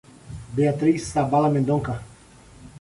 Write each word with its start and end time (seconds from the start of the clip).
Beatriz 0.55 1.05
Sabala 1.05 1.45
Mendonca 1.47 2.01